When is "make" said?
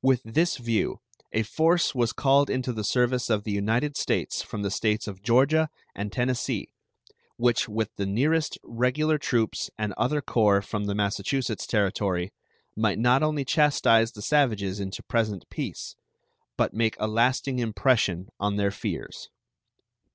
16.72-16.96